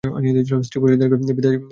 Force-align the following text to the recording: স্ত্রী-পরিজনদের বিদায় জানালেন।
স্ত্রী-পরিজনদের 0.63 1.35
বিদায় 1.35 1.53
জানালেন। 1.53 1.69